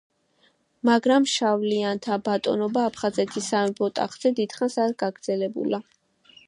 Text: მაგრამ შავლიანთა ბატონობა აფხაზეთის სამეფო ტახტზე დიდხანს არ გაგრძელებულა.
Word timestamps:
მაგრამ 0.89 1.27
შავლიანთა 1.33 2.17
ბატონობა 2.29 2.87
აფხაზეთის 2.93 3.51
სამეფო 3.53 3.93
ტახტზე 4.01 4.37
დიდხანს 4.41 4.81
არ 4.87 4.99
გაგრძელებულა. 5.05 5.87